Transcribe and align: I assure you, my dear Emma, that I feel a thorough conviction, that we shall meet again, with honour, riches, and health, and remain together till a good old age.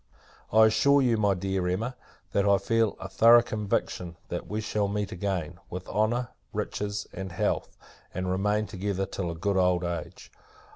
I 0.51 0.65
assure 0.65 1.03
you, 1.03 1.15
my 1.17 1.35
dear 1.35 1.67
Emma, 1.67 1.95
that 2.31 2.43
I 2.43 2.57
feel 2.57 2.97
a 2.99 3.07
thorough 3.07 3.43
conviction, 3.43 4.17
that 4.29 4.47
we 4.47 4.59
shall 4.59 4.87
meet 4.87 5.11
again, 5.11 5.59
with 5.69 5.87
honour, 5.87 6.29
riches, 6.53 7.05
and 7.13 7.31
health, 7.31 7.77
and 8.11 8.27
remain 8.31 8.65
together 8.65 9.05
till 9.05 9.29
a 9.29 9.35
good 9.35 9.57
old 9.57 9.83
age. 9.83 10.31